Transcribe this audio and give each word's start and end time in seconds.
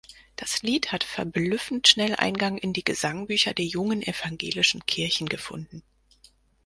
Das 0.35 0.63
Lied 0.63 0.91
hat 0.91 1.03
verblüffend 1.03 1.87
schnell 1.87 2.15
Eingang 2.15 2.57
in 2.57 2.73
die 2.73 2.83
Gesangbücher 2.83 3.53
der 3.53 3.65
jungen 3.65 4.01
evangelischen 4.01 4.83
Kirchen 4.87 5.29
gefunden. 5.29 5.83